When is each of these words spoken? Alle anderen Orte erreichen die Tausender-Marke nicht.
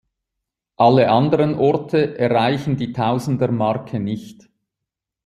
Alle 0.77 1.09
anderen 1.11 1.53
Orte 1.53 2.17
erreichen 2.17 2.75
die 2.75 2.91
Tausender-Marke 2.91 3.99
nicht. 3.99 4.49